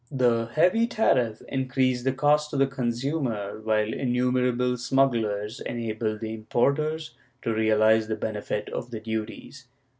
The 0.11 0.47
heavy 0.53 0.87
tariff 0.87 1.43
increased 1.47 2.05
the 2.05 2.11
cost 2.11 2.49
to 2.49 2.57
the 2.57 2.65
consumer, 2.65 3.61
while 3.63 3.93
innumerable 3.93 4.73
smugglei"s 4.73 5.59
enabled 5.61 6.21
the 6.21 6.33
importers 6.33 7.13
to 7.43 7.53
realize 7.53 8.07
the 8.07 8.15
benefit 8.15 8.67
of 8.69 8.89
the 8.89 8.99
duties. 8.99 9.67